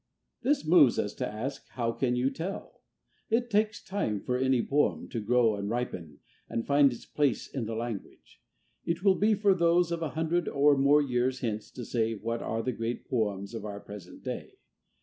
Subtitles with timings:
[0.41, 2.81] This moves us to ask, how can you tell?
[3.29, 7.67] It takes time for any poem to grow and ripen and find its place in
[7.67, 8.41] the language.
[8.83, 12.41] It will be for those of a hundred or more years hence to say what
[12.41, 14.55] are the great poems of our present day.